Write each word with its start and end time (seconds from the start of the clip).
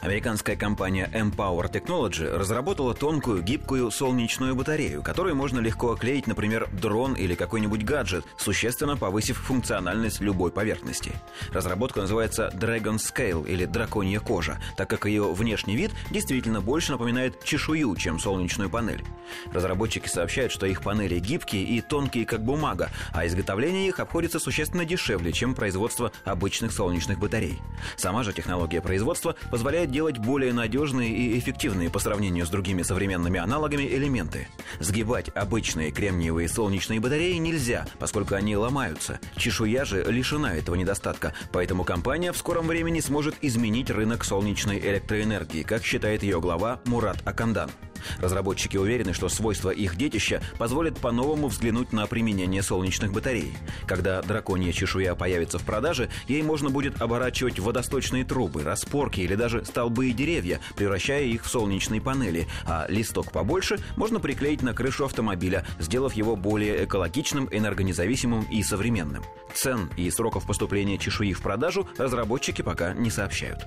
Американская 0.00 0.56
компания 0.56 1.10
Empower 1.12 1.70
Technology 1.70 2.26
разработала 2.36 2.94
тонкую, 2.94 3.42
гибкую 3.42 3.90
солнечную 3.90 4.54
батарею, 4.54 5.02
которую 5.02 5.36
можно 5.36 5.60
легко 5.60 5.92
оклеить, 5.92 6.26
например, 6.26 6.68
дрон 6.72 7.14
или 7.14 7.34
какой-нибудь 7.34 7.84
гаджет, 7.84 8.24
существенно 8.36 8.96
повысив 8.96 9.38
функциональность 9.38 10.20
любой 10.20 10.50
поверхности. 10.50 11.12
Разработка 11.52 12.00
называется 12.00 12.50
Dragon 12.54 12.96
Scale 12.96 13.48
или 13.48 13.64
драконья 13.64 14.20
кожа, 14.20 14.58
так 14.76 14.88
как 14.88 15.06
ее 15.06 15.32
внешний 15.32 15.76
вид 15.76 15.90
действительно 16.10 16.60
больше 16.60 16.92
напоминает 16.92 17.42
чешую, 17.44 17.94
чем 17.96 18.18
солнечную 18.18 18.70
панель. 18.70 19.04
Разработчики 19.52 20.08
сообщают, 20.08 20.52
что 20.52 20.66
их 20.66 20.82
панели 20.82 21.18
гибкие 21.18 21.64
и 21.64 21.80
тонкие, 21.80 22.26
как 22.26 22.42
бумага, 22.44 22.90
а 23.12 23.26
изготовление 23.26 23.88
их 23.88 24.00
обходится 24.00 24.38
существенно 24.38 24.84
дешевле, 24.84 25.32
чем 25.32 25.54
производство 25.54 26.12
обычных 26.24 26.72
солнечных 26.72 27.18
батарей. 27.18 27.58
Сама 27.96 28.22
же 28.22 28.32
технология 28.32 28.80
производства 28.80 29.34
позволяет 29.50 29.73
делать 29.86 30.18
более 30.18 30.52
надежные 30.52 31.10
и 31.10 31.38
эффективные 31.38 31.90
по 31.90 31.98
сравнению 31.98 32.46
с 32.46 32.50
другими 32.50 32.82
современными 32.82 33.38
аналогами 33.38 33.82
элементы. 33.82 34.48
Сгибать 34.80 35.30
обычные 35.34 35.90
кремниевые 35.90 36.48
солнечные 36.48 37.00
батареи 37.00 37.34
нельзя, 37.34 37.86
поскольку 37.98 38.34
они 38.34 38.56
ломаются. 38.56 39.20
Чешуя 39.36 39.84
же 39.84 40.04
лишена 40.04 40.54
этого 40.54 40.76
недостатка, 40.76 41.34
поэтому 41.52 41.84
компания 41.84 42.32
в 42.32 42.38
скором 42.38 42.66
времени 42.68 43.00
сможет 43.00 43.34
изменить 43.42 43.90
рынок 43.90 44.24
солнечной 44.24 44.78
электроэнергии, 44.78 45.62
как 45.62 45.84
считает 45.84 46.22
ее 46.22 46.40
глава 46.40 46.80
Мурат 46.84 47.18
Акандан. 47.24 47.70
Разработчики 48.18 48.76
уверены, 48.76 49.12
что 49.12 49.28
свойства 49.28 49.70
их 49.70 49.96
детища 49.96 50.42
позволят 50.58 50.98
по-новому 50.98 51.48
взглянуть 51.48 51.92
на 51.92 52.06
применение 52.06 52.62
солнечных 52.62 53.12
батарей. 53.12 53.54
Когда 53.86 54.22
драконья 54.22 54.72
чешуя 54.72 55.14
появится 55.14 55.58
в 55.58 55.62
продаже, 55.62 56.08
ей 56.28 56.42
можно 56.42 56.70
будет 56.70 57.00
оборачивать 57.00 57.58
водосточные 57.58 58.24
трубы, 58.24 58.62
распорки 58.62 59.20
или 59.20 59.34
даже 59.34 59.64
столбы 59.64 60.08
и 60.08 60.12
деревья, 60.12 60.60
превращая 60.76 61.24
их 61.24 61.44
в 61.44 61.48
солнечные 61.48 62.00
панели, 62.00 62.46
а 62.66 62.86
листок 62.88 63.32
побольше 63.32 63.78
можно 63.96 64.20
приклеить 64.20 64.62
на 64.62 64.74
крышу 64.74 65.04
автомобиля, 65.04 65.66
сделав 65.78 66.14
его 66.14 66.36
более 66.36 66.84
экологичным, 66.84 67.48
энергонезависимым 67.50 68.44
и 68.50 68.62
современным. 68.62 69.24
Цен 69.54 69.90
и 69.96 70.10
сроков 70.10 70.46
поступления 70.46 70.98
чешуи 70.98 71.32
в 71.32 71.42
продажу 71.42 71.88
разработчики 71.96 72.62
пока 72.62 72.92
не 72.92 73.10
сообщают. 73.10 73.66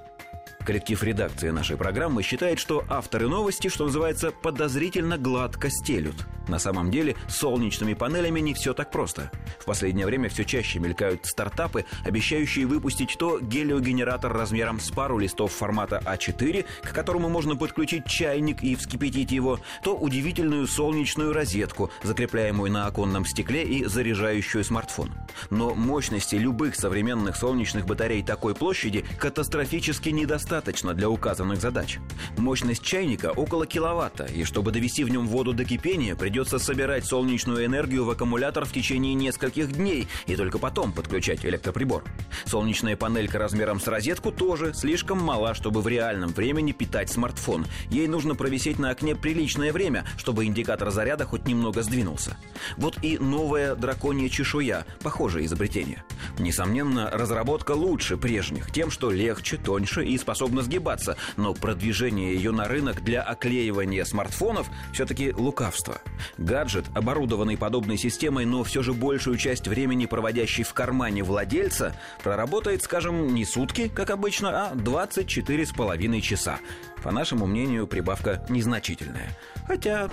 Коллектив 0.68 1.02
редакции 1.02 1.50
нашей 1.50 1.78
программы 1.78 2.24
считает, 2.24 2.60
что 2.60 2.84
авторы 2.90 3.30
новости, 3.30 3.70
что 3.70 3.86
называется, 3.86 4.32
подозрительно 4.32 5.18
гладко 5.18 5.70
стелют. 5.70 6.28
На 6.50 6.60
самом 6.60 6.92
деле, 6.92 7.16
с 7.30 7.38
солнечными 7.38 7.94
панелями 7.94 8.42
не 8.42 8.54
все 8.54 8.74
так 8.74 8.92
просто. 8.92 9.32
В 9.60 9.66
последнее 9.66 10.06
время 10.06 10.28
все 10.28 10.44
чаще 10.44 10.80
мелькают 10.80 11.26
стартапы, 11.26 11.86
обещающие 12.06 12.66
выпустить 12.66 13.16
то 13.18 13.40
гелиогенератор 13.40 14.32
размером 14.32 14.82
с 14.82 14.90
пару 14.92 15.18
листов 15.18 15.54
формата 15.54 16.02
А4, 16.06 16.66
к 16.84 16.94
которому 16.94 17.30
можно 17.30 17.56
подключить 17.56 18.06
чайник 18.06 18.62
и 18.62 18.76
вскипятить 18.76 19.32
его, 19.32 19.60
то 19.84 19.96
удивительную 19.96 20.68
солнечную 20.68 21.32
розетку, 21.34 21.92
закрепляемую 22.04 22.72
на 22.72 22.88
оконном 22.88 23.26
стекле 23.26 23.64
и 23.64 23.86
заряжающую 23.86 24.64
смартфон. 24.66 25.14
Но 25.50 25.76
мощности 25.76 26.36
любых 26.36 26.76
современных 26.76 27.38
солнечных 27.38 27.86
батарей 27.86 28.24
такой 28.24 28.54
площади 28.56 29.06
катастрофически 29.18 30.10
недостаточно 30.10 30.57
достаточно 30.58 30.96
для 30.96 31.08
указанных 31.08 31.62
задач. 31.62 32.00
Мощность 32.36 32.82
чайника 32.82 33.32
около 33.32 33.68
киловатта, 33.68 34.26
и 34.26 34.44
чтобы 34.44 34.72
довести 34.72 35.04
в 35.04 35.10
нем 35.10 35.28
воду 35.28 35.54
до 35.54 35.66
кипения, 35.66 36.16
придется 36.16 36.58
собирать 36.58 37.06
солнечную 37.06 37.64
энергию 37.64 38.06
в 38.06 38.10
аккумулятор 38.10 38.66
в 38.66 38.72
течение 38.72 39.14
нескольких 39.14 39.72
дней 39.72 40.08
и 40.26 40.36
только 40.36 40.58
потом 40.58 40.94
подключать 40.94 41.46
электроприбор. 41.46 42.04
Солнечная 42.46 42.98
панелька 42.98 43.38
размером 43.38 43.80
с 43.80 43.88
розетку 43.88 44.32
тоже 44.32 44.74
слишком 44.74 45.20
мала, 45.20 45.54
чтобы 45.54 45.82
в 45.82 45.88
реальном 45.88 46.32
времени 46.32 46.72
питать 46.72 47.12
смартфон. 47.12 47.68
Ей 47.92 48.08
нужно 48.08 48.34
провисеть 48.34 48.80
на 48.80 48.90
окне 48.90 49.16
приличное 49.16 49.72
время, 49.72 50.06
чтобы 50.18 50.46
индикатор 50.46 50.90
заряда 50.90 51.26
хоть 51.26 51.46
немного 51.46 51.84
сдвинулся. 51.84 52.36
Вот 52.78 52.98
и 53.04 53.20
новая 53.20 53.76
драконья 53.76 54.28
чешуя, 54.28 54.88
похожее 55.04 55.46
изобретение. 55.46 56.04
Несомненно, 56.40 57.12
разработка 57.12 57.74
лучше 57.74 58.18
прежних, 58.18 58.72
тем, 58.72 58.90
что 58.90 59.12
легче, 59.12 59.58
тоньше 59.58 60.04
и 60.04 60.18
способна 60.18 60.47
способна 60.48 60.62
сгибаться, 60.62 61.18
но 61.36 61.54
продвижение 61.54 62.34
ее 62.34 62.52
на 62.52 62.68
рынок 62.68 63.04
для 63.04 63.22
оклеивания 63.22 64.06
смартфонов 64.06 64.70
все-таки 64.94 65.34
лукавство. 65.34 65.98
Гаджет, 66.38 66.86
оборудованный 66.96 67.58
подобной 67.58 67.98
системой, 67.98 68.46
но 68.46 68.64
все 68.64 68.82
же 68.82 68.94
большую 68.94 69.38
часть 69.38 69.68
времени 69.68 70.06
проводящий 70.06 70.64
в 70.64 70.74
кармане 70.74 71.24
владельца, 71.24 71.96
проработает, 72.24 72.82
скажем, 72.82 73.34
не 73.34 73.44
сутки, 73.44 73.90
как 73.90 74.10
обычно, 74.10 74.70
а 74.70 74.76
24 74.76 75.66
с 75.66 75.72
половиной 75.72 76.22
часа. 76.22 76.60
По 77.04 77.12
нашему 77.12 77.46
мнению, 77.46 77.86
прибавка 77.86 78.46
незначительная. 78.48 79.38
Хотя... 79.68 80.10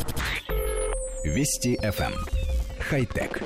Вести 1.25 1.77
FM. 1.77 2.13
Эм. 2.13 2.15
Хай-тек. 2.81 3.43